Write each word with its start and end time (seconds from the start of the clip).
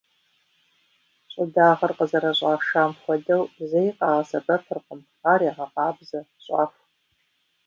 Щӏыдагъэр 1.31 1.91
къызэрыщӏашам 1.97 2.91
хуэдэу 3.01 3.43
зэи 3.69 3.89
къагъэсэбэпыркъым, 3.97 5.01
ар 5.31 5.39
ягъэкъабзэ, 5.51 6.19
щӏаху. 6.43 6.83